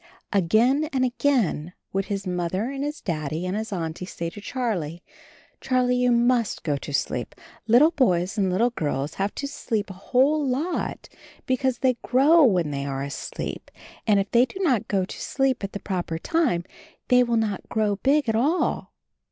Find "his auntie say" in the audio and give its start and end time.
3.55-4.31